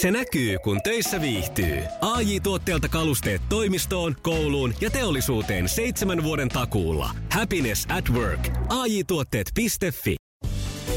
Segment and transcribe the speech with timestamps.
[0.00, 1.82] Se näkyy, kun töissä viihtyy.
[2.00, 7.10] ai tuotteelta kalusteet toimistoon, kouluun ja teollisuuteen seitsemän vuoden takuulla.
[7.32, 8.48] Happiness at work.
[8.68, 9.66] ai tuotteetfi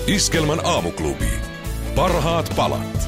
[0.07, 1.29] Iskelmän aamuklubi.
[1.95, 3.07] Parhaat palat.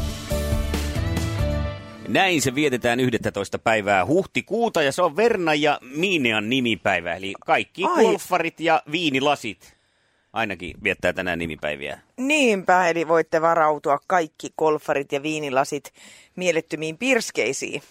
[2.07, 3.60] Näin se vietetään 11.
[3.60, 7.16] päivää huhtikuuta ja se on Verna ja Miinean nimipäivä.
[7.16, 8.04] Eli kaikki Ai.
[8.04, 9.82] golfarit ja viinilasit
[10.34, 12.00] ainakin viettää tänään nimipäiviä.
[12.18, 15.93] Niinpä, eli voitte varautua kaikki golfarit ja viinilasit
[16.36, 17.82] mielettömiin pirskeisiin.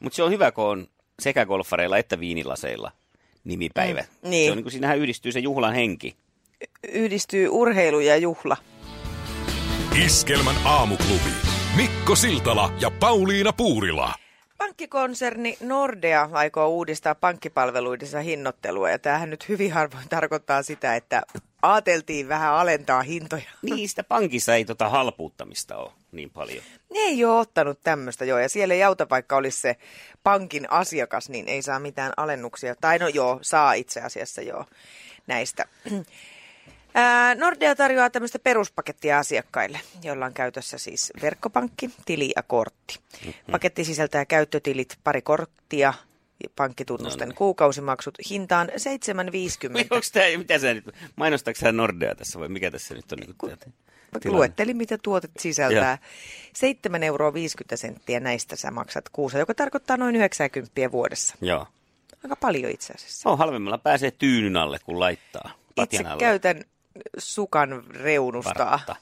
[0.00, 0.86] Mutta se on hyvä, kun on
[1.18, 2.92] sekä golfareilla että viinilaseilla
[3.44, 4.00] nimipäivä.
[4.00, 4.46] Mm, niin.
[4.46, 6.16] Se on niin kuin siinähän yhdistyy se juhlan henki.
[6.88, 8.56] Yhdistyy urheilu ja juhla.
[10.04, 11.30] Iskelmän aamuklubi.
[11.76, 14.14] Mikko Siltala ja Pauliina Puurila.
[14.58, 21.22] Pankkikonserni Nordea aikoo uudistaa pankkipalveluidensa hinnoittelua ja tämähän nyt hyvin harvoin tarkoittaa sitä, että
[21.62, 23.50] ajateltiin vähän alentaa hintoja.
[23.62, 26.64] Niistä pankissa ei tota halpuuttamista ole niin paljon.
[26.92, 29.76] Ne ei ole ottanut tämmöistä joo, ja siellä ei auta, vaikka olisi se
[30.22, 32.74] pankin asiakas, niin ei saa mitään alennuksia.
[32.80, 34.64] Tai no joo, saa itse asiassa joo
[35.26, 35.64] näistä.
[36.98, 42.98] Ää, Nordea tarjoaa tämmöistä peruspakettia asiakkaille, joilla on käytössä siis verkkopankki, tili ja kortti.
[43.50, 45.94] Paketti sisältää käyttötilit, pari korttia,
[46.56, 48.74] pankkitunnusten kuukausimaksut hintaan 7,50.
[49.90, 50.84] Onko tämä, mitä sä nyt,
[51.16, 53.18] mainostatko sä Nordea tässä vai mikä tässä nyt on?
[53.18, 53.58] Niin kuin,
[54.20, 54.38] tilanne?
[54.38, 55.98] Luettelin, mitä tuotet sisältää.
[56.96, 57.32] 7,50 euroa
[57.74, 61.34] senttiä näistä sä maksat kuussa, joka tarkoittaa noin 90 vuodessa.
[61.40, 61.66] Joo.
[62.24, 63.30] Aika paljon itse asiassa.
[63.30, 65.50] On halvemmalla pääsee tyynyn alle, kun laittaa.
[65.82, 66.20] Itse alle.
[66.20, 66.64] käytän
[67.18, 68.70] sukan reunustaa.
[68.70, 68.96] Vartta.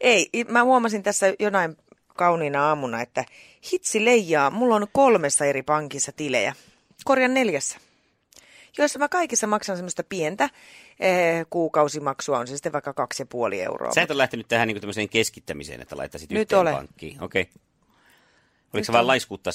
[0.00, 1.76] Ei, mä huomasin tässä jonain
[2.14, 3.24] kauniina aamuna, että
[3.72, 6.54] hitsi leijaa, mulla on kolmessa eri pankissa tilejä.
[7.04, 7.78] Korjan neljässä.
[8.78, 10.50] Joissa mä kaikissa maksan semmoista pientä
[11.00, 13.92] eh, kuukausimaksua, on se sitten vaikka kaksi ja puoli euroa.
[13.92, 16.74] Sä et ole lähtenyt tähän niin tämmöiseen keskittämiseen, että laittaisit Nyt yhteen olen.
[16.74, 17.22] pankkiin.
[17.22, 17.42] Okei.
[17.42, 17.54] Okay.
[18.74, 19.06] Oliko sä vaan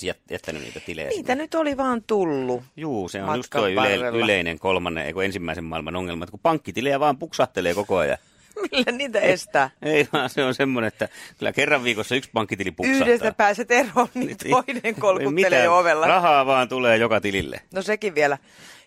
[0.05, 1.09] jät- jättänyt niitä tilejä?
[1.09, 2.63] Niitä nyt oli vaan tullut.
[2.77, 6.99] Juu, se on just tuo yle- yleinen kolmannen, eikö ensimmäisen maailman ongelma, että kun pankkitilejä
[6.99, 8.17] vaan puksahtelee koko ajan.
[8.71, 9.69] Millä niitä estää?
[9.81, 13.07] Ei vaan se on semmoinen, että kyllä kerran viikossa yksi pankkitili puksahtaa.
[13.07, 15.71] Yhdestä pääset eroon, niin toinen kolkuttelee Mitä?
[15.71, 16.07] ovella.
[16.07, 17.61] Rahaa vaan tulee joka tilille.
[17.73, 18.37] No sekin vielä.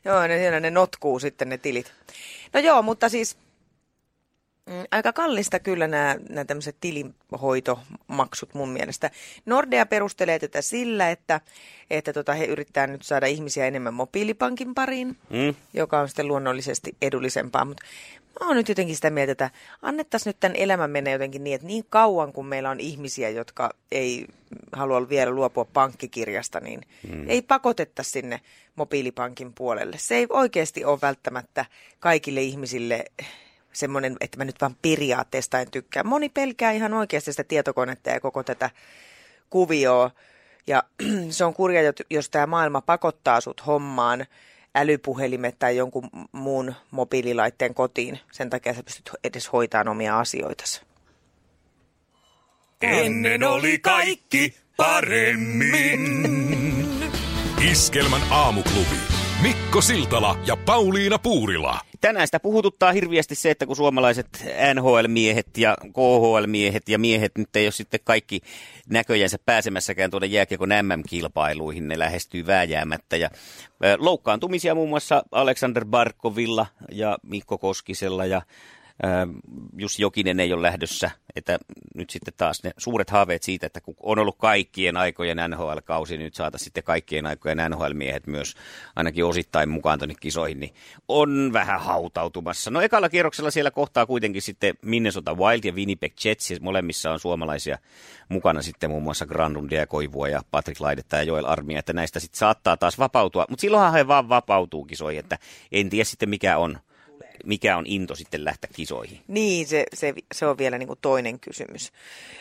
[0.05, 1.93] Joo, ne, siellä ne notkuu sitten ne tilit.
[2.53, 3.37] No joo, mutta siis
[4.66, 9.11] mm, aika kallista kyllä nämä, nämä tämmöiset tilinhoitomaksut mun mielestä.
[9.47, 11.41] Nordea perustelee tätä sillä, että,
[11.91, 15.55] että tota, he yrittää nyt saada ihmisiä enemmän mobiilipankin pariin, Mm?
[15.75, 17.65] joka on sitten luonnollisesti edullisempaa.
[17.65, 17.82] Mutta
[18.41, 19.50] mä oon nyt jotenkin sitä mieltä, että
[19.82, 23.70] annettaisiin nyt tämän elämän mennä jotenkin niin, että niin kauan kun meillä on ihmisiä, jotka
[23.93, 24.26] ei
[24.72, 27.31] halua vielä luopua pankkikirjasta, niin mm.
[27.31, 28.41] ei pakotetta sinne
[28.76, 29.97] mobiilipankin puolelle.
[29.98, 31.65] Se ei oikeasti ole välttämättä
[32.00, 33.04] kaikille ihmisille
[33.72, 36.04] semmoinen, että mä nyt vaan periaatteesta en tykkää.
[36.04, 38.70] Moni pelkää ihan oikeasti sitä tietokonetta ja koko tätä
[39.50, 40.10] kuvioa.
[40.66, 40.82] Ja
[41.31, 44.26] se on kurja, jos tämä maailma pakottaa sut hommaan
[44.75, 48.19] älypuhelimet tai jonkun muun mobiililaitteen kotiin.
[48.33, 50.83] Sen takia sä pystyt edes hoitamaan omia asioitasi.
[52.82, 56.00] Ennen oli kaikki paremmin.
[57.71, 58.97] Iskelmän aamuklubi.
[59.43, 61.81] Mikko Siltala ja Pauliina Puurila.
[62.02, 67.66] Tänään sitä puhututtaa hirviästi se, että kun suomalaiset NHL-miehet ja KHL-miehet ja miehet nyt ei
[67.66, 68.40] ole sitten kaikki
[68.90, 73.16] näköjänsä pääsemässäkään tuonne jääkiekon MM-kilpailuihin, ne lähestyy vääjäämättä.
[73.16, 73.30] Ja
[73.98, 78.42] loukkaantumisia muun muassa Alexander Barkovilla ja Mikko Koskisella ja
[79.78, 81.58] Jussi Jokinen ei ole lähdössä, että
[81.94, 86.24] nyt sitten taas ne suuret haaveet siitä, että kun on ollut kaikkien aikojen NHL-kausi, niin
[86.24, 88.54] nyt saataisiin sitten kaikkien aikojen NHL-miehet myös
[88.96, 90.74] ainakin osittain mukaan tuonne kisoihin, niin
[91.08, 92.70] on vähän hautautumassa.
[92.70, 97.20] No ekalla kierroksella siellä kohtaa kuitenkin sitten Minnesota Wild ja Winnipeg Jets, siis molemmissa on
[97.20, 97.78] suomalaisia
[98.28, 102.20] mukana sitten muun muassa Granlundia ja Koivua ja Patrick Laidetta ja Joel Armia, että näistä
[102.20, 105.38] sitten saattaa taas vapautua, mutta silloinhan he vaan vapautuu kisoihin, että
[105.72, 106.78] en tiedä sitten mikä on,
[107.44, 109.20] mikä on into sitten lähteä kisoihin.
[109.28, 111.92] Niin, se, se, se on vielä niin kuin toinen kysymys.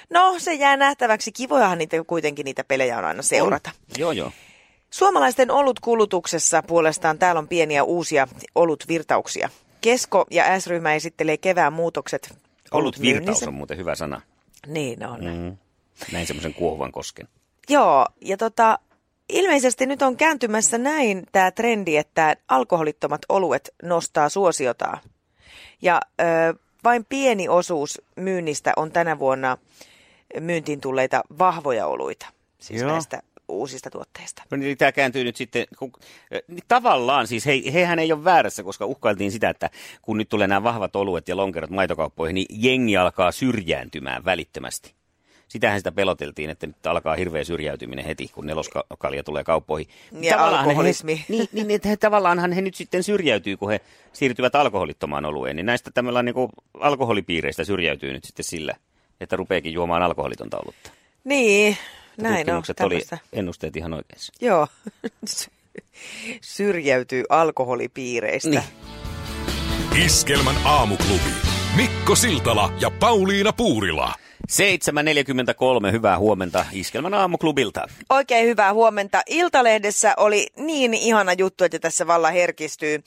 [0.09, 1.31] No, se jää nähtäväksi.
[1.31, 3.69] Kivojahan niitä kuitenkin niitä pelejä on aina seurata.
[3.73, 3.99] On.
[3.99, 4.31] Joo, joo.
[4.89, 9.49] Suomalaisten olutkulutuksessa puolestaan täällä on pieniä uusia olutvirtauksia.
[9.81, 12.33] Kesko ja S-ryhmä esittelee kevään muutokset
[12.71, 13.47] Ollut virtaus olutmyynnissä.
[13.47, 14.21] on muuten hyvä sana.
[14.67, 15.23] Niin on.
[15.25, 15.57] Mm.
[16.11, 17.27] Näin semmoisen kuohuvan kosken.
[17.69, 18.79] Joo, ja tota,
[19.31, 24.99] ilmeisesti nyt on kääntymässä näin tämä trendi, että alkoholittomat oluet nostaa suosiotaan.
[25.81, 26.23] Ja ö,
[26.83, 29.57] vain pieni osuus myynnistä on tänä vuonna
[30.39, 32.25] myyntiin tulleita vahvoja oluita,
[32.59, 32.91] siis Joo.
[32.91, 34.43] näistä uusista tuotteista.
[34.51, 35.91] No niin tämä kääntyy nyt sitten, kun,
[36.47, 39.69] niin tavallaan siis he, hehän ei ole väärässä, koska uhkailtiin sitä, että
[40.01, 44.93] kun nyt tulee nämä vahvat oluet ja lonkerot maitokauppoihin, niin jengi alkaa syrjääntymään välittömästi.
[45.51, 49.87] Sitähän sitä peloteltiin, että nyt alkaa hirveä syrjäytyminen heti, kun neloskalja tulee kauppoihin.
[50.21, 51.17] Ja Tavallaan alkoholismi.
[51.17, 53.81] He, niin, niin, että he, tavallaanhan he nyt sitten syrjäytyy, kun he
[54.13, 55.55] siirtyvät alkoholittomaan olueen.
[55.55, 56.35] Niin näistä tämmöllä niin
[56.79, 58.75] alkoholipiireistä syrjäytyy nyt sitten sillä,
[59.21, 60.91] että rupeekin juomaan alkoholitonta olutta.
[61.23, 61.77] Niin,
[62.17, 62.37] näin on.
[62.37, 63.17] Tutkimukset oli tämmöistä.
[63.33, 64.33] ennusteet ihan oikeassa.
[64.41, 64.67] Joo,
[66.41, 68.49] syrjäytyy alkoholipiireistä.
[68.49, 70.05] Niin.
[70.05, 71.31] Iskelmän aamuklubi.
[71.75, 74.13] Mikko Siltala ja Pauliina Puurila.
[74.51, 77.87] 7.43, hyvää huomenta Iskelmän aamuklubilta.
[78.09, 79.21] Oikein hyvää huomenta.
[79.27, 83.03] Iltalehdessä oli niin ihana juttu, että tässä valla herkistyy.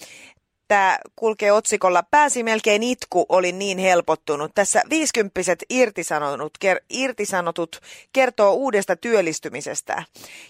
[0.68, 4.52] Tämä kulkee otsikolla Pääsi melkein itku, oli niin helpottunut.
[4.54, 7.80] Tässä viisikymppiset irtisanotut, ker, irtisanotut
[8.12, 10.02] kertoo uudesta työllistymisestä.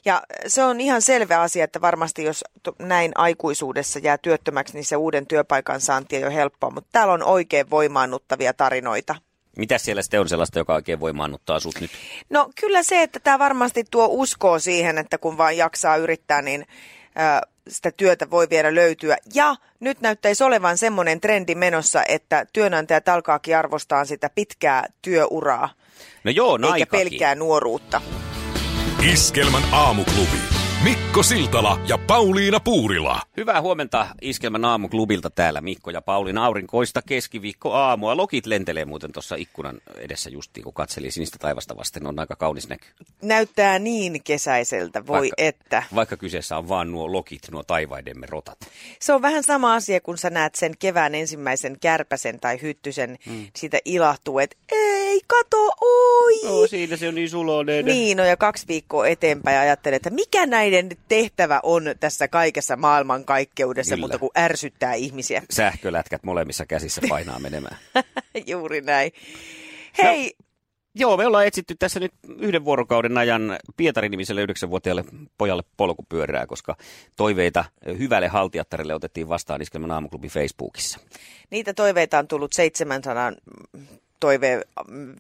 [0.05, 2.45] Ja se on ihan selvä asia, että varmasti jos
[2.79, 6.71] näin aikuisuudessa jää työttömäksi, niin se uuden työpaikan saanti ei ole helppoa.
[6.71, 9.15] Mutta täällä on oikein voimaannuttavia tarinoita.
[9.57, 11.91] Mitä siellä sitten on sellaista, joka oikein voimaannuttaa sut nyt?
[12.31, 16.67] No kyllä se, että tämä varmasti tuo uskoa siihen, että kun vaan jaksaa yrittää, niin
[17.41, 19.17] ö, sitä työtä voi vielä löytyä.
[19.35, 25.69] Ja nyt näyttäisi olevan semmoinen trendi menossa, että työnantajat alkaakin arvostaa sitä pitkää työuraa,
[26.25, 26.99] No joo, eikä naikakin.
[27.11, 28.01] pelkää nuoruutta.
[29.13, 30.54] Iskelmän aamuklubi.
[30.85, 33.21] Mikko Siltala ja Pauliina Puurila.
[33.37, 38.17] Hyvää huomenta Iskelmän aamuklubilta täällä Mikko ja Pauliina aurinkoista keskiviikko aamua.
[38.17, 42.07] Lokit lentelee muuten tuossa ikkunan edessä justiin, kun katseli sinistä taivasta vasten.
[42.07, 42.87] On aika kaunis näky.
[43.23, 45.83] Näyttää niin kesäiseltä, voi Vaikka- että.
[45.95, 48.59] Vaikka kyseessä on vaan nuo lokit, nuo taivaidemme rotat.
[49.01, 53.47] Se on vähän sama asia, kun sä näet sen kevään ensimmäisen kärpäsen tai hyttysen, mm.
[53.57, 56.54] siitä ilahtuu, että ei, kato, oi!
[56.75, 57.85] No siinä se on niin suloinen.
[57.85, 63.95] Niin, no ja kaksi viikkoa eteenpäin ajattelen, että mikä näiden tehtävä on tässä kaikessa maailmankaikkeudessa,
[63.95, 64.05] Kyllä.
[64.05, 65.43] mutta kun ärsyttää ihmisiä.
[65.51, 67.77] Sähkölätkät molemmissa käsissä painaa menemään.
[68.47, 69.13] Juuri näin.
[70.03, 70.35] Hei,
[70.97, 75.05] Joo, me ollaan etsitty tässä nyt yhden vuorokauden ajan Pietari-nimiselle yhdeksänvuotiaalle
[75.39, 76.77] pojalle polkupyörää, koska
[77.17, 77.65] toiveita
[77.99, 81.01] hyvälle haltijattarille otettiin vastaan Iskelmän aamuklubi Facebookissa.
[81.51, 83.33] niitä toiveita on tullut 700
[84.25, 84.65] toiveen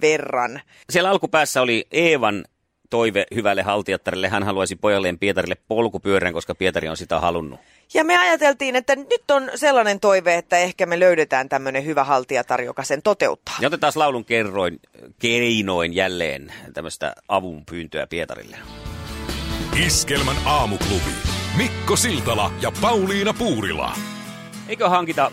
[0.00, 0.60] verran.
[0.90, 2.44] Siellä alkupäässä oli Eevan
[2.90, 4.28] toive hyvälle haltijattarille.
[4.28, 7.60] Hän haluaisi pojalleen Pietarille polkupyörän, koska Pietari on sitä halunnut.
[7.94, 12.60] Ja me ajateltiin, että nyt on sellainen toive, että ehkä me löydetään tämmöinen hyvä haltijatar,
[12.62, 13.54] joka sen toteuttaa.
[13.60, 14.80] Ja otetaan laulun kerroin,
[15.18, 18.56] keinoin jälleen tämmöistä avun pyyntöä Pietarille.
[19.86, 21.14] Iskelmän aamuklubi.
[21.56, 23.92] Mikko Siltala ja Pauliina Puurila.
[24.68, 25.32] Eikö hankita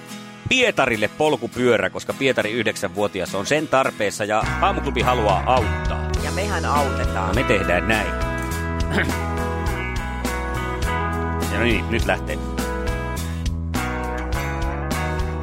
[0.51, 6.12] Pietarille polkupyörä, koska Pietari yhdeksänvuotias on sen tarpeessa ja aamuklubi haluaa auttaa.
[6.24, 7.27] Ja mehän autetaan.
[7.27, 8.07] No me tehdään näin.
[11.51, 12.38] Ja no niin, nyt lähtee.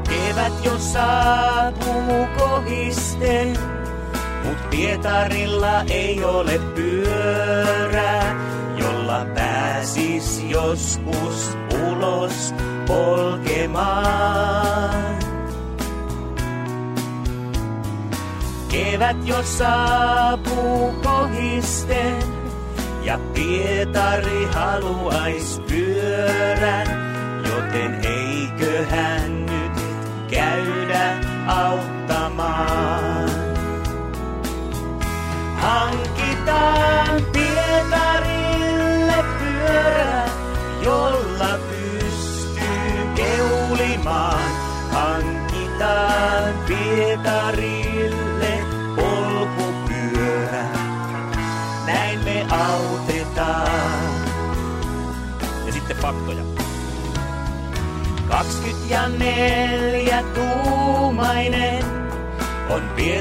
[0.09, 3.57] Kevät jo saapuu kohisten,
[4.45, 8.37] mut Pietarilla ei ole pyörää,
[8.77, 11.57] jolla pääsis joskus
[11.89, 12.55] ulos
[12.89, 14.49] polkemaan.
[18.69, 22.23] Kevät jo saapuu kohisten,
[23.03, 26.87] ja Pietari haluais pyörän,
[27.49, 29.83] joten eiköhän nyt
[30.31, 30.78] käydä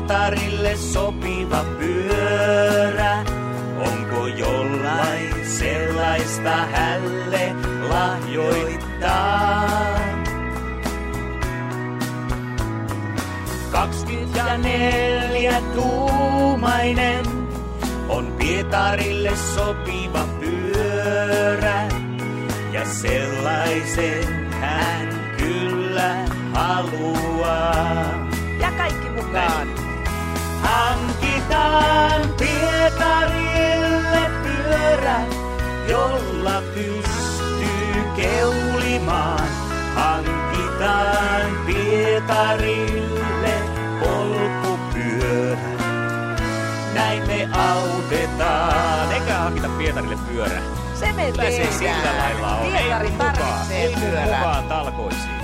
[0.08, 3.24] on Pietarille sopiva pyörä.
[3.78, 7.56] Onko jollain sellaista hälle
[7.90, 9.70] lahjoittaa?
[13.72, 17.26] 24 tuumainen
[18.10, 21.88] on Pietarille sopiva pyörä.
[22.72, 26.16] Ja sellaisen hän kyllä
[26.54, 28.30] haluaa.
[28.60, 29.77] Ja kaikki mukaan.
[31.52, 35.22] Hankitaan Pietarille pyörä,
[35.90, 39.48] jolla pystyy keulimaan.
[39.96, 43.54] Hankitaan Pietarille
[44.00, 45.58] polkupyörä,
[46.94, 49.12] näin me autetaan.
[49.12, 50.62] Eikä hankita Pietarille pyörä.
[51.00, 52.66] Se me Kyllä se sillä lailla on.
[52.66, 54.38] Ei Pietari tarvitsee pyörää.
[54.38, 55.38] mukaan talkoisiin.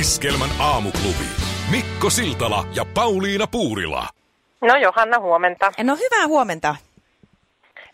[0.00, 1.24] Iskelmän aamuklubi.
[1.70, 4.08] Mikko Siltala ja Pauliina Puurila.
[4.66, 5.72] No Johanna, huomenta.
[5.82, 6.76] No hyvää huomenta.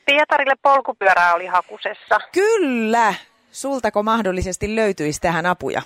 [0.06, 2.20] Pietarille polkupyörää oli hakusessa.
[2.32, 3.14] Kyllä.
[3.52, 5.82] Sultako mahdollisesti löytyisi tähän apuja?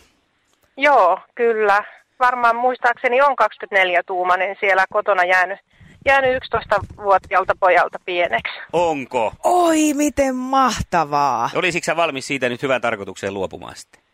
[0.77, 1.85] Joo, kyllä.
[2.21, 5.59] Varmaan muistaakseni on 24-tuumainen siellä kotona jäänyt,
[6.07, 8.53] jäänyt 11-vuotiaalta pojalta pieneksi.
[8.73, 9.33] Onko?
[9.45, 11.51] Oi, miten mahtavaa.
[11.55, 14.06] Olisitko sä valmis siitä nyt hyvään tarkoitukseen luopumaan sitten?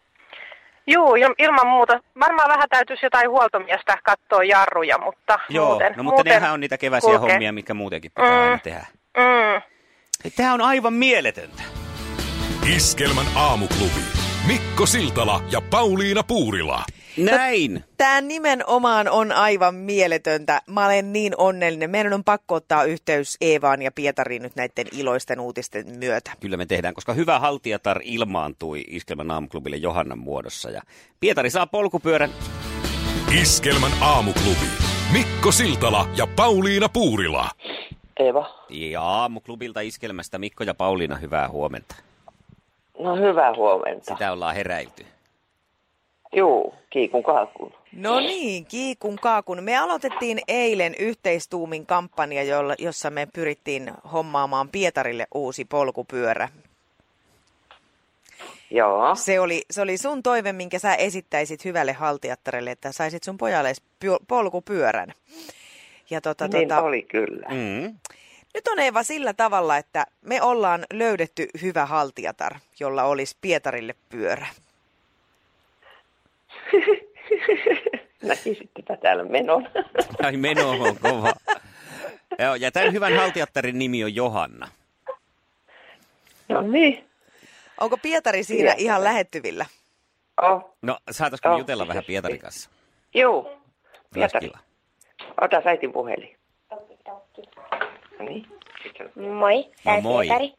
[0.91, 2.01] Il- ilman muuta.
[2.21, 6.61] Varmaan vähän täytyisi jotain huoltomiestä katsoa jarruja, mutta Joo, muuten, no mutta muuten nehän on
[6.61, 7.33] niitä keväisiä kulkee.
[7.33, 8.43] hommia, mitkä muutenkin pitää Mm.
[8.43, 8.87] aina tehdä.
[9.17, 9.63] Mm.
[10.37, 11.63] Tämä on aivan mieletöntä.
[12.77, 14.01] Iskelmän aamuklubi.
[14.47, 16.83] Mikko Siltala ja Pauliina Puurila.
[17.17, 17.85] Näin.
[17.97, 20.63] Tämä nimenomaan on aivan mieletöntä.
[20.67, 21.91] Mä olen niin onnellinen.
[21.91, 26.33] Meidän on pakko ottaa yhteys Eevaan ja Pietariin nyt näiden iloisten uutisten myötä.
[26.41, 30.71] Kyllä me tehdään, koska hyvä haltijatar ilmaantui Iskelmän aamuklubille Johannan muodossa.
[30.71, 30.83] Ja
[31.21, 32.31] Pietari saa polkupyörän.
[33.41, 34.67] Iskelmän aamuklubi.
[35.13, 37.51] Mikko Siltala ja Pauliina Puurila.
[38.21, 38.55] Eeva.
[38.69, 41.95] Ja aamuklubilta Iskelmästä Mikko ja Pauliina, hyvää huomenta.
[42.99, 44.13] No hyvää huomenta.
[44.13, 45.07] Sitä ollaan heräilty.
[46.37, 47.73] Juu, kiikun kaakun.
[47.93, 49.63] No niin, kiikun kaakun.
[49.63, 56.49] Me aloitettiin eilen yhteistuumin kampanja, jolla, jossa me pyrittiin hommaamaan Pietarille uusi polkupyörä.
[58.71, 63.39] Joo, Se oli, se oli sun toive, minkä sä esittäisit hyvälle haltijattarelle, että saisit sun
[63.39, 63.73] pojalle
[64.05, 65.13] py- polkupyörän.
[66.11, 67.49] Ja tota, niin tota, oli kyllä.
[67.49, 67.99] Mm.
[68.55, 74.47] Nyt on Eeva sillä tavalla, että me ollaan löydetty hyvä haltijatar, jolla olisi Pietarille pyörä.
[78.23, 79.69] Näkisittepä täällä menon.
[80.25, 81.33] Ai meno on kova.
[82.39, 84.69] Joo, ja tämän hyvän haltijattarin nimi on Johanna.
[86.49, 87.05] no niin.
[87.81, 88.83] Onko Pietari siinä Pietari.
[88.85, 89.67] ihan lähettyvillä?
[90.43, 92.05] Oh, No, saataisiko Oh, jutella vähän.
[92.07, 92.71] Pietarin kanssa?
[93.15, 93.39] juu.
[93.39, 93.59] Olisi
[94.15, 94.51] Pietari,
[95.41, 96.37] ota äitin puhelin.
[96.71, 98.47] No niin.
[99.35, 100.27] Moi, No moi.
[100.27, 100.53] Pietari.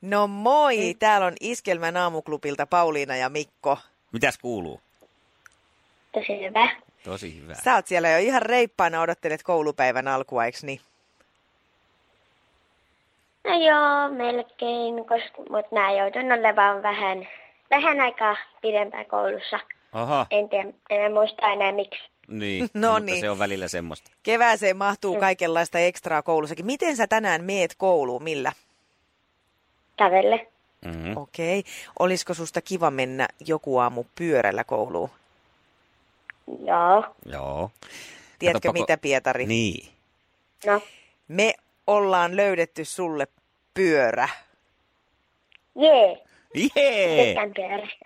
[0.00, 3.78] No moi, täällä on Iskelmän aamuklubilta Pauliina ja Mikko.
[4.12, 4.80] Mitäs kuuluu?
[6.12, 6.68] Tosi hyvä.
[7.04, 7.54] Tosi hyvä.
[7.54, 10.80] Sä oot siellä jo ihan reippaana, odottelet koulupäivän alkua, eiks niin?
[13.44, 17.28] No joo, melkein, koska, mutta mä joudun olemaan vähän,
[17.70, 19.60] vähän aikaa pidempään koulussa.
[19.92, 22.00] Aha, En tiedä, en muista enää miksi.
[22.28, 22.68] niin.
[22.74, 23.20] No mutta niin.
[23.20, 24.10] se on välillä semmoista.
[24.22, 26.66] Kevääseen mahtuu kaikenlaista ekstraa koulussakin.
[26.66, 28.52] Miten sä tänään meet kouluun, millä?
[29.96, 30.46] Kävelle.
[30.84, 31.16] Mm-hmm.
[31.16, 31.58] Okei.
[31.58, 31.72] Okay.
[31.98, 35.10] Olisiko susta kiva mennä joku aamu pyörällä kouluun?
[36.66, 37.04] Joo.
[37.26, 37.70] Joo.
[38.38, 39.46] Tiedätkö Katsoppa, mitä, Pietari?
[39.46, 39.88] Niin.
[40.66, 40.82] No,
[41.28, 41.54] Me
[41.86, 43.26] ollaan löydetty sulle
[43.74, 44.28] pyörä.
[45.78, 46.22] jee.
[46.76, 47.26] Jee!
[47.26, 48.04] Tykkään pyörästä.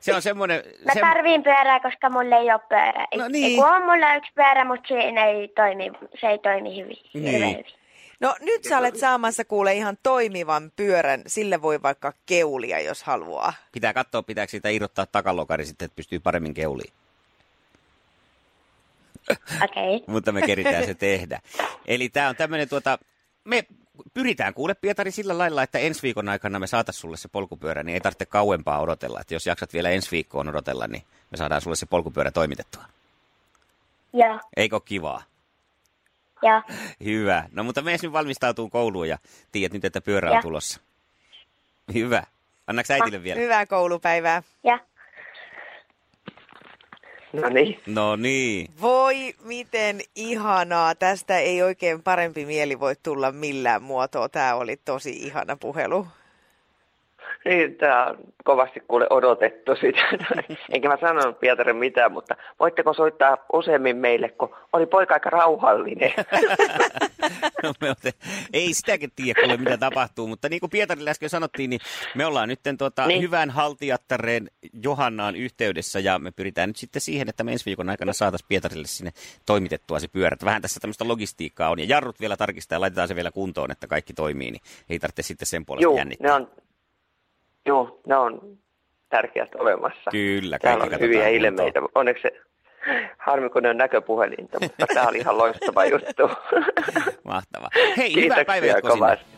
[0.00, 0.62] Se on semmoinen...
[0.84, 1.00] Mä Se...
[1.00, 3.06] tarviin pyörää, koska mulla ei ole pyörää.
[3.16, 3.56] No Ei- niin.
[3.56, 6.96] kun on mulla yksi pyörä, mutta siinä ei toimi, se ei toimi hyvin.
[7.14, 7.34] Niin.
[7.50, 7.64] hyvin.
[8.20, 11.22] No nyt sä olet saamassa kuule ihan toimivan pyörän.
[11.26, 13.52] Sille voi vaikka keulia, jos haluaa.
[13.72, 16.92] Pitää katsoa, pitääkö siitä irrottaa takalokari sitten, että pystyy paremmin keuliin.
[19.30, 19.96] Okei.
[19.96, 20.00] Okay.
[20.14, 21.40] Mutta me keritään se tehdä.
[21.86, 22.98] Eli tämä on tämmöinen tuota...
[23.44, 23.64] Me
[24.14, 27.94] pyritään kuule Pietari sillä lailla, että ensi viikon aikana me saatas sulle se polkupyörä, niin
[27.94, 29.20] ei tarvitse kauempaa odotella.
[29.20, 32.84] Että jos jaksat vielä ensi viikkoon odotella, niin me saadaan sulle se polkupyörä toimitettua.
[34.12, 35.22] Joo, Eikö ole kivaa?
[36.42, 36.62] joo.
[37.04, 37.44] Hyvä.
[37.52, 39.18] No mutta me nyt valmistautuu kouluun ja
[39.52, 40.42] tiedät nyt, että pyörä on Ja.
[40.42, 40.80] tulossa.
[41.94, 42.22] Hyvä.
[42.66, 43.40] Annaks äitille vielä?
[43.40, 44.42] Hyvää koulupäivää.
[44.64, 44.78] Ja
[47.32, 47.80] No niin.
[47.86, 48.68] No niin.
[48.80, 50.94] Voi, miten ihanaa.
[50.94, 54.28] Tästä ei oikein parempi mieli voi tulla millään muotoa.
[54.28, 56.06] Tämä oli tosi ihana puhelu.
[57.44, 60.00] Niin, tää on kovasti kuule odotettu sitä.
[60.74, 66.12] Enkä mä sanonut Pietari mitään, mutta voitteko soittaa useammin meille, kun oli poika aika rauhallinen.
[67.62, 68.12] No, me ote,
[68.52, 71.80] ei sitäkin tiedä, kuule, mitä tapahtuu, mutta niin kuin Pietarille äsken sanottiin, niin
[72.14, 73.22] me ollaan nyt tuota, niin.
[73.22, 74.50] Hyvän haltijattareen
[74.82, 78.86] Johannaan yhteydessä ja me pyritään nyt sitten siihen, että me ensi viikon aikana saataisiin Pietarille
[78.86, 79.10] sinne
[79.46, 80.34] toimitettua se pyörä.
[80.34, 83.70] Että Vähän tässä tämmöistä logistiikkaa on ja jarrut vielä tarkistaa ja laitetaan se vielä kuntoon,
[83.70, 86.28] että kaikki toimii, niin ei tarvitse sitten sen puolesta Joo, jännittää.
[86.28, 86.50] ne on,
[87.66, 88.40] joo, ne on
[89.08, 90.10] tärkeät olemassa.
[90.10, 91.80] Kyllä, Täällä kaikki on hyviä ilmeitä.
[91.94, 92.40] Onneksi se,
[93.18, 96.30] harmi kun ne on näköpuhelinta, mutta tämä oli ihan loistava juttu.
[97.24, 97.70] Mahtavaa.
[97.96, 99.06] Hei, hyvää päivänjatkoa sinne.
[99.06, 99.32] kovasti.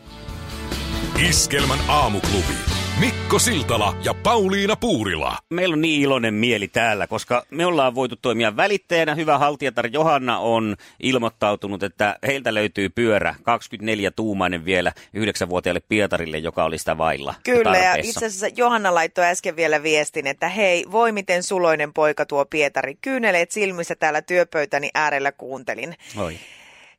[1.29, 2.74] Iskelmän aamuklubi.
[2.99, 5.37] Mikko Siltala ja Pauliina Puurila.
[5.49, 9.15] Meillä on niin iloinen mieli täällä, koska me ollaan voitu toimia välittäjänä.
[9.15, 16.77] Hyvä haltijatar Johanna on ilmoittautunut, että heiltä löytyy pyörä 24-tuumainen vielä 9-vuotiaalle Pietarille, joka oli
[16.77, 17.35] sitä vailla.
[17.43, 22.25] Kyllä, ja itse asiassa Johanna laittoi äsken vielä viestin, että hei, voi miten suloinen poika
[22.25, 22.97] tuo Pietari.
[23.01, 25.95] Kyyneleet silmissä täällä työpöytäni äärellä kuuntelin.
[26.17, 26.37] Oi.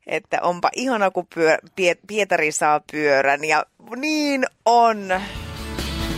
[0.07, 3.43] että onpa ihana, kun pyö, Pie, Pietari saa pyörän.
[3.43, 5.21] Ja niin on.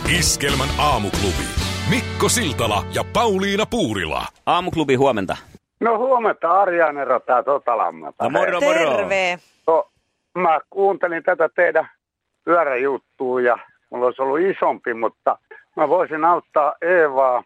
[0.08, 1.44] Iskelmän aamuklubi.
[1.90, 4.22] Mikko Siltala ja Pauliina Puurila.
[4.46, 5.36] Aamuklubi huomenta.
[5.80, 8.24] No huomenta, Arja Nero tää Totalammalta.
[8.24, 8.96] No moro, moro.
[8.96, 9.38] Terve.
[9.66, 9.88] No,
[10.34, 11.88] mä kuuntelin tätä teidän
[12.44, 13.58] pyöräjuttua ja
[13.90, 15.38] mulla olisi ollut isompi, mutta
[15.76, 17.42] mä voisin auttaa Eevaa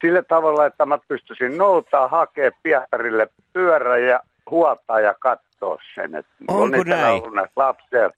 [0.00, 6.14] sillä tavalla, että mä pystyisin noutaa, hakea Pietarille pyörän ja huoltaa ja katsoa sen.
[6.14, 7.22] Että mulla Onko on niitä näin?
[7.34, 8.10] näitä lapsen,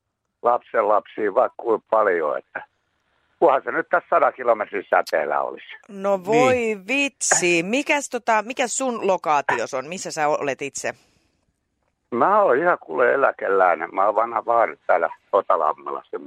[0.43, 2.65] lapsen lapsia vaikka kuinka paljon, että
[3.39, 5.67] kunhan se nyt tässä 100 kilometrin säteellä olisi.
[5.89, 6.87] No voi niin.
[6.89, 7.63] vitsi.
[7.63, 9.89] Mikäs, tota, mikäs sun lokaatios on?
[9.89, 10.95] Missä sä olet itse?
[12.11, 13.95] Mä oon ihan kuule eläkeläinen.
[13.95, 16.21] Mä oon vanha vaari täällä Otalammella, se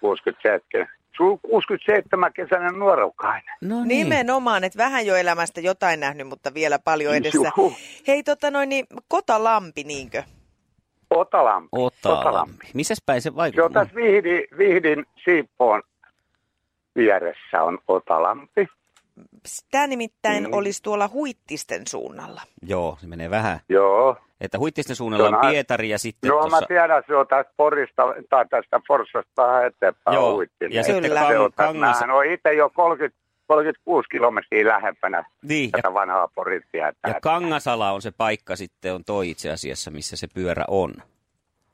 [0.00, 0.88] 67,
[1.22, 3.54] Su- 67 kesäinen nuorukainen.
[3.60, 3.88] No niin.
[3.88, 7.38] Nimenomaan, että vähän jo elämästä jotain nähnyt, mutta vielä paljon edessä.
[7.56, 7.72] Juhu.
[8.06, 10.22] Hei, tota noin, niin Kotalampi, niinkö?
[11.10, 11.68] Otalampi.
[11.72, 12.66] Otalampi.
[12.74, 13.68] Missäs päin se Se on vaikuttaa?
[13.84, 15.82] tässä Vihdin, Vihdin Siippoon
[16.98, 18.68] vieressä on Otalampi.
[19.70, 20.52] Tämä nimittäin Mm.
[20.52, 22.42] olisi tuolla Huittisten suunnalla.
[22.62, 23.60] Joo, se menee vähän.
[23.68, 24.16] Joo.
[24.40, 26.60] Että huittisten suunnalla on on Pietari ja sitten No tuossa...
[26.60, 30.72] mä tiedän, se on tästä Porista, tai tästä Forssasta vähän eteenpäin Joo, Huittinen.
[30.72, 31.28] ja sitten Kyllä.
[31.28, 32.02] Se on, Kangas...
[32.12, 37.08] Oon itse jo 30, 36 kilometriä lähempänä Niin, ja, tätä vanhaa Poritietä.
[37.08, 40.94] ja Kangasala on se paikka sitten, on toi itse asiassa, missä se pyörä on.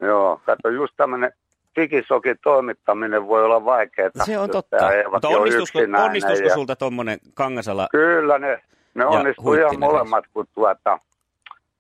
[0.00, 1.32] Joo, kato just tämmöinen
[1.76, 4.10] digisokin toimittaminen voi olla vaikeaa.
[4.24, 4.76] Se on totta.
[5.12, 7.88] Mutta on onnistusko, onnistusko ja- sulta tuommoinen Kangasala?
[7.90, 8.62] Kyllä ne,
[8.94, 10.98] ne onnistuu ihan molemmat, kun tuota,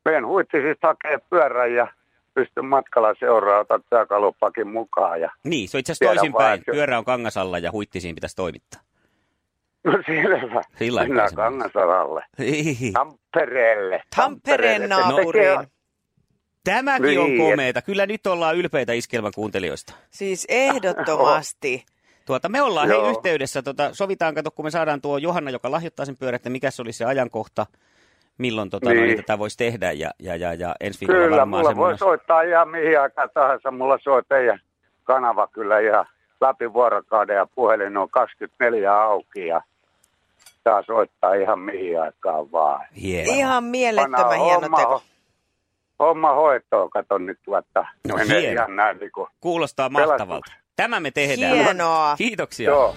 [0.04, 1.86] meidän huittisista hakee pyörän ja
[2.34, 5.20] pystyn matkalla seuraamaan, työkalupakin mukaan.
[5.20, 6.62] Ja, Niin, se on itse asiassa toisinpäin.
[6.66, 8.80] Pyörä on Kangasalla ja huittisiin pitäisi toimittaa.
[9.84, 12.24] no selvä, Sillä mennään Kangasalalle,
[12.92, 14.02] Tampereelle.
[14.16, 14.96] Tampereen No,
[16.64, 17.50] Tämäkin on Niin.
[17.50, 17.82] komeeta.
[17.82, 19.94] Kyllä nyt ollaan ylpeitä iskelmän kuuntelijoista.
[20.10, 21.84] Siis ehdottomasti.
[22.26, 23.02] Tuota, me ollaan Joo.
[23.02, 26.50] hei yhteydessä, tuota, sovitaan, kato, kun me saadaan tuo Johanna, joka lahjoittaa sen pyörän, että
[26.50, 27.66] mikä se olisi se ajankohta,
[28.38, 29.04] milloin tota, Niin.
[29.04, 31.98] noin, tätä voisi tehdä, ja, ja, ja, ja ensi viikolla Kyllä, varmaan mulla voi semmoinen...
[31.98, 33.70] soittaa ihan mihin aikaan tahansa.
[33.70, 34.58] Mulla soi teidän
[35.04, 36.06] kanava kyllä ihan
[36.40, 39.62] läpi vuorokauden ja puhelin on 24 auki ja
[40.64, 42.86] saa soittaa ihan mihin aikaan vaan.
[43.02, 43.34] Hienoa.
[43.34, 45.02] Ihan mielettömän hieno teko.
[45.98, 47.86] Homma hoitoon, kato nyt tuota.
[48.08, 48.52] No menee hieno.
[48.52, 50.52] ihan näin niin kuin, Kuulostaa mahtavalta.
[50.76, 51.56] Tämä me tehdään.
[51.56, 52.16] Hienoa.
[52.16, 52.70] Kiitoksia.
[52.70, 52.94] joo.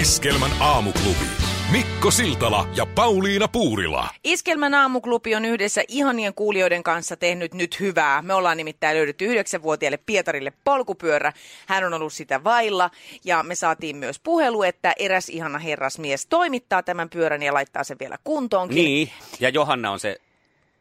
[0.00, 1.24] Iskelmän aamuklubi.
[1.72, 4.08] Mikko Siltala ja Pauliina Puurila.
[4.24, 8.22] Iskelmän aamuklubi on yhdessä ihanien kuulijoiden kanssa tehnyt nyt hyvää.
[8.22, 11.32] Me ollaan nimittäin löydetty yhdeksänvuotiaalle Pietarille polkupyörä.
[11.66, 12.90] Hän on ollut sitä vailla
[13.24, 17.96] ja me saatiin myös puhelu, että eräs ihana herrasmies toimittaa tämän pyörän ja laittaa sen
[18.00, 18.84] vielä kuntoonkin.
[18.84, 20.16] Niin, ja Johanna on se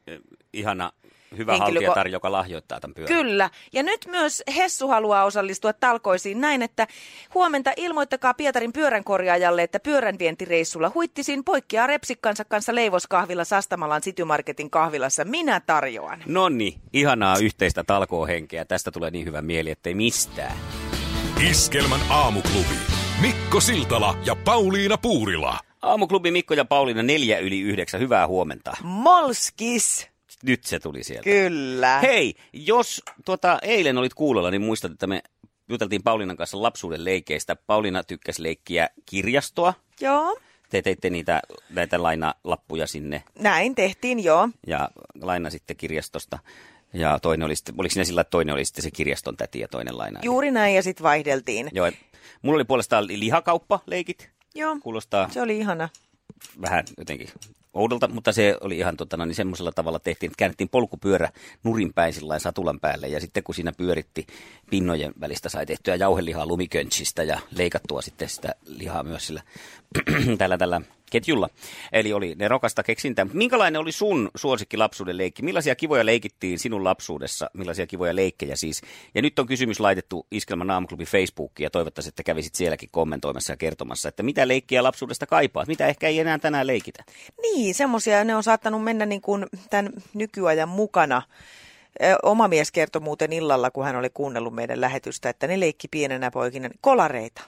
[0.08, 0.20] eh,
[0.54, 0.92] ihana
[1.38, 3.18] hyvä Henkilö, haltijatar, joka lahjoittaa tämän pyörän.
[3.18, 3.50] Kyllä.
[3.74, 6.88] Ja nyt myös Hessu haluaa osallistua talkoisiin näin, että
[7.34, 15.26] huomenta ilmoittakaa Pietarin pyöränkorjaajalle, että pyöränvientireissulla huittisiin poikkeaa repsikkansa kanssa leivoskahvilla Sastamalan Citymarketin kahvilassa.
[15.26, 16.24] Minä tarjoan.
[16.26, 18.66] No niin, ihanaa yhteistä talkoohenkeä.
[18.66, 20.58] Tästä tulee niin hyvä mieli, ettei mistään.
[21.50, 22.76] Iskelmän aamuklubi.
[23.22, 25.60] Mikko Siltala ja Pauliina Puurila.
[25.82, 28.02] Aamuklubi Mikko ja Pauliina neljä yli yhdeksän.
[28.02, 28.78] Hyvää huomenta.
[28.84, 30.17] Molskis!
[30.44, 31.24] Nyt se tuli sieltä.
[31.24, 32.00] Kyllä.
[32.00, 35.22] Hei, jos tuota, eilen olit kuulolla, niin muistat, että me
[35.70, 37.56] juteltiin Pauliinan kanssa lapsuuden leikeistä.
[37.56, 39.74] Pauliina tykkäsi leikkiä kirjastoa.
[40.02, 44.50] Joo, Te teitte niitä, näitä lainalappuja sinne näin tehtiin joo.
[44.68, 44.90] ja
[45.22, 46.40] laina sitten kirjastosta.
[46.94, 49.68] Ja toinen oli sitten, oliko siinä sillä, että toinen oli sitten se kirjaston täti ja
[49.68, 50.20] toinen laina?
[50.24, 51.70] Juuri näin ja sitten vaihdeltiin.
[51.74, 51.92] Joo,
[52.42, 54.30] mulla oli puolestaan lihakauppa-leikit.
[54.56, 55.90] Joo, Kuulostaa se oli ihana.
[56.62, 57.30] vähän jotenkin
[57.78, 61.30] oudolta, mutta se oli ihan tota, no, niin semmoisella tavalla tehtiin, että käännettiin polkupyörä
[61.64, 63.08] nurinpäin sillä satulan päälle.
[63.08, 64.28] Ja sitten kun siinä pyöritti
[64.70, 69.42] pinnojen välistä sai tehtyä jauhelihaa lumiköntsistä ja leikattua sitten sitä lihaa myös sillä
[70.38, 71.50] tällä, tällä ketjulla.
[71.92, 73.26] Eli oli nerokasta keksintää.
[73.34, 75.42] Minkälainen oli sun suosikki lapsuuden leikki?
[75.42, 77.50] Millaisia kivoja leikittiin sinun lapsuudessa?
[77.54, 78.82] Millaisia kivoja leikkejä siis?
[79.16, 83.58] Ja nyt on kysymys laitettu Iskelman aamuklubin Facebookiin ja toivottavasti, että kävisit sielläkin kommentoimassa ja
[83.58, 85.68] kertomassa, että mitä leikkiä lapsuudesta kaipaat?
[85.68, 87.04] Mitä ehkä ei enää tänään leikitä?
[87.42, 91.22] Niin, semmoisia ne on saattanut mennä niin kuin tämän nykyajan mukana.
[92.24, 96.32] Oma mies kertoi muuten illalla, kun hän oli kuunnellut meidän lähetystä, että ne leikki pienenä
[96.32, 97.42] poikina kolareita.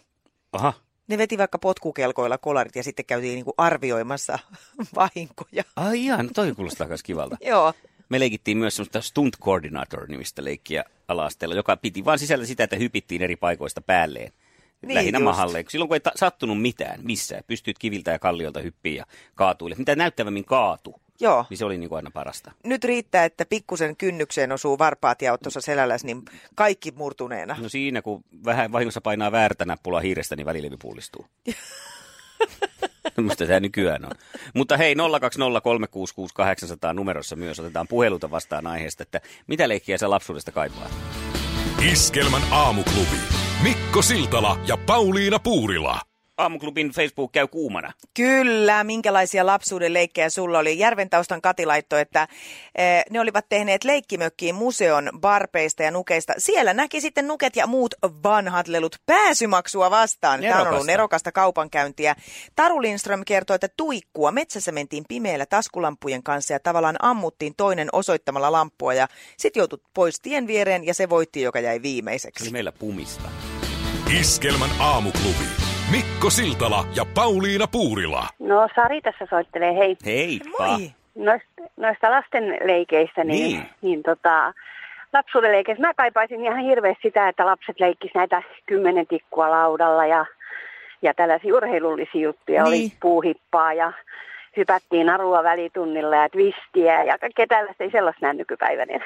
[0.51, 0.73] Aha,
[1.09, 4.39] Ne veti vaikka potkukelkoilla kolarit ja sitten käytiin niin kuin arvioimassa
[4.95, 5.63] vahinkoja.
[5.75, 7.37] ai ihan, no toi kuulostaa myös kivalta.
[7.49, 7.73] Joo,
[8.09, 13.21] Me leikittiin myös semmoista stunt coordinator-nimistä leikkiä ala joka piti vaan sisällä sitä, että hypittiin
[13.21, 14.31] eri paikoista päälleen.
[14.81, 15.23] Niin lähinnä just.
[15.23, 15.65] mahalle.
[15.69, 19.75] Silloin kun ei ta- sattunut mitään, missään, pystyt kiviltä ja kalliolta hyppiin ja kaatuille.
[19.79, 21.45] Mitä näyttävämmin kaatu, Joo.
[21.49, 22.51] Niin se oli niin kuin aina parasta.
[22.63, 26.21] Nyt riittää, että pikkusen kynnykseen osuu varpaat ja oot tuossa selälläs, niin
[26.55, 27.55] kaikki murtuneena.
[27.61, 31.25] No siinä, kun vähän vahingossa painaa väärtä nappulaa hiirestä, niin välilevy pullistuu.
[33.21, 34.11] Musta tämä nykyään on.
[34.55, 34.99] Mutta hei, 020366800
[36.93, 40.91] numerossa myös otetaan puheluta vastaan aiheesta, että mitä leikkiä sä lapsuudesta kaipaat?
[41.91, 43.17] Iskelmän aamuklubi.
[43.63, 46.08] Mikko Siltala ja Pauliina Puurila.
[46.39, 47.93] Aamuklubin Facebook käy kuumana.
[48.13, 50.79] Kyllä, minkälaisia lapsuuden leikkejä sulla oli?
[50.79, 52.27] Järventaustan Kati laittoi, että
[52.75, 56.33] eh, ne olivat tehneet leikkimökkiin museon barpeista ja nukeista.
[56.37, 60.39] Siellä näki sitten nuket ja muut vanhat lelut pääsymaksua vastaan.
[60.41, 60.91] Tämä on ollut Nerokasta.
[60.91, 62.15] nerokasta kaupankäyntiä.
[62.55, 68.51] Taru Lindström kertoi, että tuikkua metsässä mentiin pimeällä taskulampujen kanssa ja tavallaan ammuttiin toinen osoittamalla
[68.51, 72.43] lampua ja sitten joutui pois tien viereen ja se voitti, joka jäi Se viimeiseksi.
[72.43, 73.29] oli meillä pumista.
[74.19, 75.68] Iskelmän aamuklubi.
[75.91, 78.27] Mikko Siltala ja Pauliina Puurila.
[78.39, 79.97] No Sari tässä soittelee, hei.
[80.05, 80.67] Heippa.
[80.67, 80.91] Moi!
[81.15, 83.69] Noista, noista lasten leikeistä, niin, Niin.
[83.81, 84.03] niin.
[84.03, 84.53] tota,
[85.13, 90.25] lapsuuden leikeistä mä kaipaisin ihan hirveästi sitä, että lapset leikkis näitä kymmenen tikkua laudalla ja,
[91.01, 92.63] ja tällaisia urheilullisia juttuja.
[92.63, 92.67] Niin.
[92.83, 93.93] Oli puuhippaa ja
[94.57, 97.83] hypättiin narua välitunnilla ja twistiä ja kaikkea tällaista.
[97.83, 98.99] Ei sellaista näe nykypäivänä.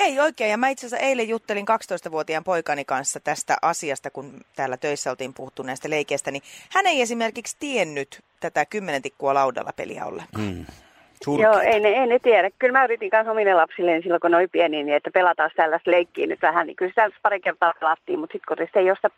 [0.00, 4.76] Ei oikein, ja mä itse asiassa eilen juttelin 12-vuotiaan poikani kanssa tästä asiasta, kun täällä
[4.76, 6.42] töissä oltiin puhuttu näistä leikeistä, niin
[6.74, 10.44] hän ei esimerkiksi tiennyt tätä kymmenen tikkua laudalla peliä ollenkaan.
[10.44, 10.66] Mm.
[11.42, 12.50] Joo, ei ne, ei ne tiedä.
[12.58, 15.90] Kyllä mä yritin kanssa omille lapsille silloin, kun ne oli pieniä, niin että pelataan tällaista
[15.90, 16.66] leikkiä nyt vähän.
[16.66, 19.08] Niin kyllä sitä pari kertaa pelattiin, mutta sitten kodissa ei ole sitä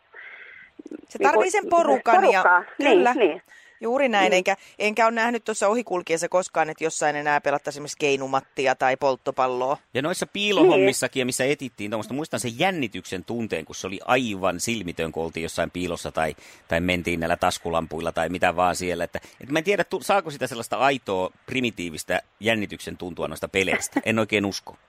[1.09, 2.57] Se Niin tarvii sen porukan porukkaa.
[2.59, 3.13] ja Niin, kyllä.
[3.13, 3.41] niin.
[3.81, 4.37] Juuri näin, Mm.
[4.37, 9.77] enkä, enkä ole nähnyt tuossa ohikulkiessa koskaan, että jossain enää pelattaisiin esimerkiksi keinumattia tai polttopalloa.
[9.93, 14.59] Ja noissa piilohommissakin, ja missä etittiin tuommoista, muistan sen jännityksen tunteen, kun se oli aivan
[14.59, 16.35] silmitön, kun oltiin jossain piilossa tai,
[16.67, 19.03] tai mentiin näillä taskulampuilla tai mitä vaan siellä.
[19.03, 24.01] Että, että mä en tiedä, saako sitä sellaista aitoa, primitiivistä jännityksen tuntua noista peleistä.
[24.05, 24.75] En oikein usko.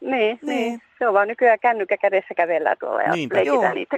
[0.00, 0.56] Niin, Niin.
[0.56, 0.82] niin.
[0.98, 3.34] Se on vaan nykyään kännykkä kädessä kävellään tuolla ja Niinpä.
[3.36, 3.74] leikitään Joo.
[3.74, 3.96] niitä.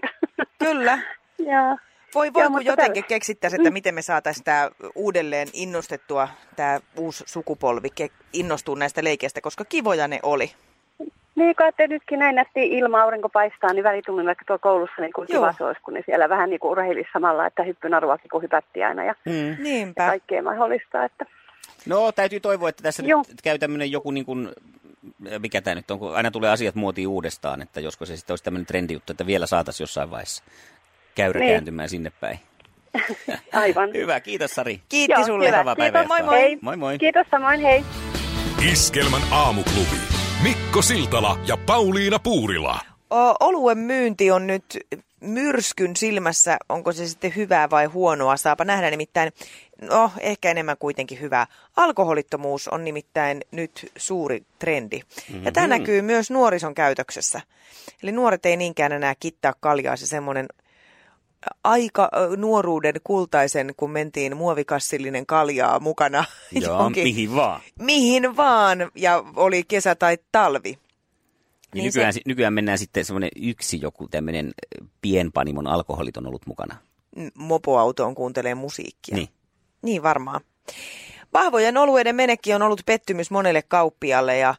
[0.58, 0.98] Kyllä.
[1.52, 1.76] Joo.
[2.14, 6.28] Voi, voi Joo, kun mutta jotenkin tällä- keksittäisiin, että miten me saataisiin tämä uudelleen innostettua,
[6.56, 10.50] tämä uusi sukupolvi ke- innostuu näistä leikeistä, koska kivoja ne oli.
[11.34, 15.12] Niin, kun että nytkin näin nätti ilma, aurinko paistaa, niin välitunnilla vaikka tuolla koulussa niin
[15.12, 18.42] kuin kiva se olisi, kun ne siellä vähän niin kuin urheilisi samalla, että hyppynaruakin kun
[18.42, 19.62] hypättiin aina ja Mm.
[19.62, 20.06] Niinpä.
[20.06, 21.04] kaikkea mahdollista.
[21.04, 21.26] Että...
[21.86, 23.24] No, täytyy toivoa, että tässä Joo.
[23.28, 24.48] nyt käy tämmöinen joku niin kuin,
[25.38, 28.44] mikä tämä nyt on, kun aina tulee asiat muotiin uudestaan, että josko se sitten olisi
[28.44, 30.44] tämmöinen trendijuttu, että vielä saataisiin jossain vaiheessa
[31.16, 31.52] käyrä Niin.
[31.52, 32.38] kääntymään sinne päin.
[33.52, 33.90] Aivan.
[33.94, 34.80] Hyvä, kiitos Sari.
[34.88, 35.46] Kiitti Joo, sulle.
[35.46, 35.56] hyvä.
[35.58, 36.16] Kiitos, päivänjatkoa.
[36.18, 36.40] moi moi.
[36.40, 36.58] Hei.
[36.62, 36.98] Moi moi.
[36.98, 37.84] Kiitos samoin, hei.
[38.72, 39.96] Iskelmän aamuklubi.
[40.42, 42.78] Mikko Siltala ja Pauliina Puurila.
[43.10, 44.64] O, oluen myynti on nyt
[45.20, 46.56] myrskyn silmässä.
[46.68, 48.36] Onko se sitten hyvää vai huonoa?
[48.36, 49.32] Saapa nähdä nimittäin.
[49.82, 51.46] No, ehkä enemmän kuitenkin hyvää.
[51.76, 55.00] Alkoholittomuus on nimittäin nyt suuri trendi.
[55.42, 57.40] Ja tämä näkyy myös nuorison käytöksessä.
[58.02, 59.96] Eli nuoret ei niinkään enää kittaa kaljaa.
[59.96, 60.46] Se semmoinen
[61.64, 66.24] aika nuoruuden kultaisen, kun mentiin muovikassillinen kaljaa mukana.
[66.52, 67.60] Joo, johonkin- mihin vaan.
[67.80, 70.68] Mihin vaan, ja oli kesä tai talvi.
[70.70, 70.78] Niin
[71.74, 74.50] Niin nykyään, se- nykyään mennään sitten semmoinen yksi joku tämmöinen
[75.02, 76.76] pienpanimon alkoholit on ollut mukana.
[77.34, 79.14] Mopoautoon kuuntelee musiikkia.
[79.16, 79.28] Niin.
[79.82, 80.40] Niin varmaan.
[81.32, 84.54] Vahvojen olueiden menekki on ollut pettymys monelle kauppialle ja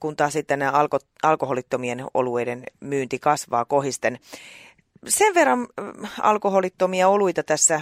[0.00, 4.18] kun taas sitten nämä alko, alkoholittomien olueiden myynti kasvaa kohisten.
[5.08, 5.68] Sen verran
[6.20, 7.80] alkoholittomia oluita tässä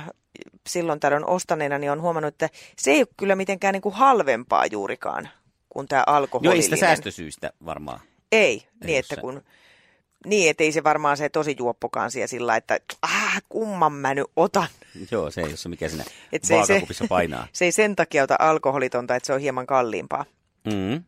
[0.69, 4.67] silloin tällöin ostaneena, niin on huomannut, että se ei ole kyllä mitenkään niin kuin halvempaa
[4.67, 5.29] juurikaan
[5.69, 6.57] kuin tämä Joo, alkoholillinen.
[6.57, 8.01] ei sitä säästösyistä varmaan.
[8.33, 9.21] Ei, Ei niin että se.
[9.21, 9.43] kun...
[10.27, 14.69] Niin, ettei se varmaan se tosi juoppokaan siellä sillä, että ah, kumman mä nyt otan.
[15.11, 17.47] Joo, se ei ole se, mikä siinä Et se, ei se, painaa.
[17.53, 20.25] se ei sen takia ota alkoholitonta, että se on hieman kalliimpaa.
[20.65, 21.03] Mm.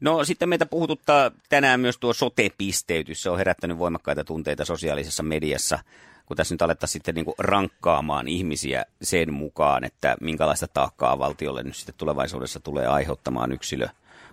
[0.00, 3.22] No sitten meitä puhututtaa tänään myös tuo sote-pisteytys.
[3.22, 5.78] Se on herättänyt voimakkaita tunteita sosiaalisessa mediassa,
[6.26, 11.76] kun tässä nyt alettaisiin sitten niinku rankkaamaan ihmisiä sen mukaan, että minkälaista taakkaa valtiolle nyt
[11.76, 13.88] sitten tulevaisuudessa tulee aiheuttamaan yksilö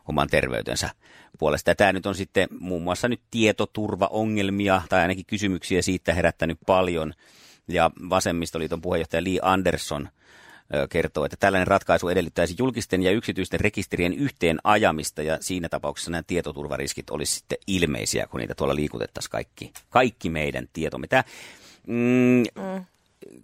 [0.08, 0.89] oman terveytensä
[1.39, 1.71] puolesta.
[1.71, 7.13] Ja tämä nyt on sitten muun muassa nyt tietoturvaongelmia tai ainakin kysymyksiä siitä herättänyt paljon.
[7.67, 10.10] Ja vasemmistoliiton puheenjohtaja Lee Anderson
[10.89, 16.23] kertoo, että tällainen ratkaisu edellyttäisi julkisten ja yksityisten rekisterien yhteen ajamista ja siinä tapauksessa nämä
[16.28, 21.08] tietoturvariskit olisi sitten ilmeisiä, kun niitä tuolla liikutettaisiin kaikki, kaikki meidän tietomme.
[21.08, 21.23] Tämä,
[21.88, 22.86] mm, Mm.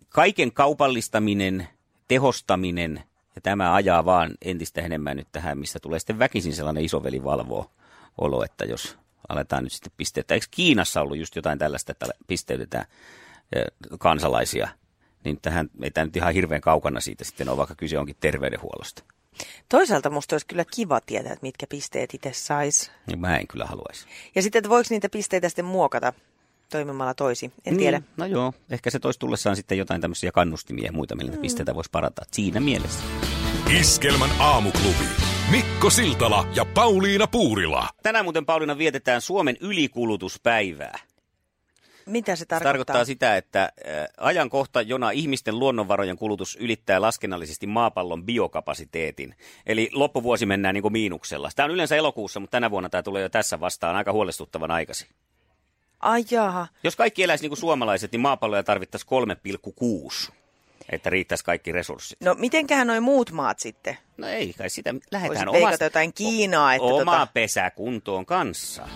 [0.10, 1.68] kaiken kaupallistaminen,
[2.08, 3.04] tehostaminen
[3.36, 7.72] ja tämä ajaa vaan entistä enemmän nyt tähän, missä tulee sitten väkisin sellainen isoveli valvoo
[8.18, 8.98] olo, että jos
[9.30, 10.36] aletaan nyt sitten pisteyttää.
[10.36, 12.86] Eikö Kiinassa ollut just jotain tällaista, että pisteytetään
[14.00, 14.68] kansalaisia,
[15.24, 19.04] niin tähän ei tämä nyt ihan hirveän kaukana siitä sitten ole, vaikka kyse onkin terveydenhuollosta.
[19.70, 22.92] Toisaalta musta olisi kyllä kiva tietää, että mitkä pisteet itse sais.
[23.08, 24.08] Niin mä en kyllä haluaisi.
[24.36, 26.14] Ja sitten, että voiko niitä pisteitä sitten muokata
[26.70, 27.54] toimimalla toisin.
[27.66, 28.00] En tiedä.
[28.00, 31.42] Niin, no joo, ehkä se toisi tullessaan sitten jotain tämmöisiä kannustimia ja muita, millä mm.
[31.42, 32.26] pisteitä voisi parantaa.
[32.32, 33.04] Siinä mielessä.
[33.80, 35.06] Iskelmän aamuklubi.
[35.52, 37.90] Mikko Siltala ja Pauliina Puurila.
[38.04, 41.00] Tänään muuten Pauliina vietetään Suomen ylikulutuspäivää.
[42.06, 42.70] Mitä se Se tarkoittaa?
[42.70, 49.36] tarkoittaa sitä, että äh, ajankohta, jona ihmisten luonnonvarojen kulutus ylittää laskennallisesti maapallon biokapasiteetin.
[49.66, 51.50] Eli loppuvuosi mennään niin kuin miinuksella.
[51.56, 55.08] Tämä on yleensä elokuussa, mutta tänä vuonna tämä tulee jo tässä vastaan aika huolestuttavan aikaisin.
[56.00, 56.68] Ai jaha.
[56.84, 59.10] Jos kaikki eläisi niin kuin suomalaiset, niin maapalloja tarvittaisiin
[60.28, 60.32] 3,6,
[60.90, 62.22] että riittäisi kaikki resurssit.
[62.22, 63.98] No mitenköhän noi muut maat sitten?
[64.18, 67.28] No ei kai sitä, lähdetään omasta, jotain Kiinaa, että oma tota...
[67.34, 68.88] pesä kuntoon kanssa.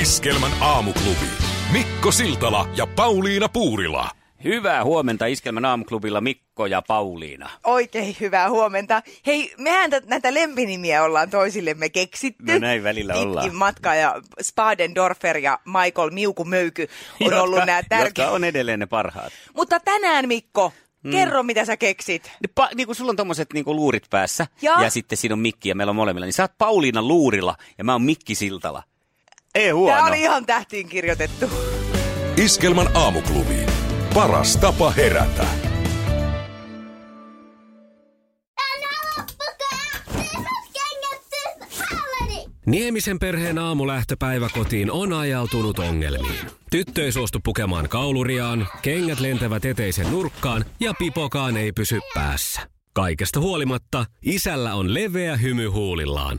[0.00, 1.53] Iskelmän aamuklubi.
[1.74, 4.10] Mikko Siltala ja Pauliina Puurila.
[4.44, 7.50] Hyvää huomenta Iskelmän aamuklubilla Mikko ja Pauliina.
[7.64, 9.02] Oikein hyvää huomenta.
[9.26, 12.52] Hei, mehän t- näitä lempinimiä ollaan toisillemme keksitty.
[12.52, 13.54] No näin välillä Pitkin ollaan.
[13.54, 16.82] matkaa ja Spadendorfer ja Michael Miuku Möyky
[17.20, 18.30] on Jotka- ollut nämä Jotka tärkeät.
[18.30, 19.32] on edelleen ne parhaat.
[19.56, 20.72] Mutta tänään Mikko,
[21.10, 22.32] kerro mitä sä keksit.
[22.54, 24.82] Pa, niin kun sulla on tommoset niin kuin luurit päässä Ja?
[24.82, 27.84] ja sitten siinä on mikki ja meillä on molemmilla, niin sä oot Pauliina luurilla ja
[27.84, 28.82] mä oon Mikki Siltala.
[29.54, 29.96] Ei huono.
[29.96, 31.46] Tämä oli ihan tähtiin kirjoitettu.
[32.36, 33.66] Iskelmän aamuklubi.
[34.14, 35.46] Paras tapa herätä.
[42.66, 46.46] Niemisen perheen aamulähtöpäivä kotiin on ajautunut ongelmiin.
[46.70, 52.60] Tyttö ei suostu pukemaan kauluriaan, kengät lentävät eteisen nurkkaan ja pipokaan ei pysy päässä.
[52.92, 56.38] Kaikesta huolimatta, isällä on leveä hymy huulillaan.